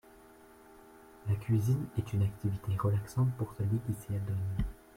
La 1.29 1.35
cuisine 1.35 1.85
est 1.95 2.11
une 2.13 2.23
activité 2.23 2.75
relaxante 2.75 3.35
pour 3.37 3.53
celui 3.53 3.77
qui 3.81 3.93
s’y 3.93 4.15
adonne. 4.15 4.65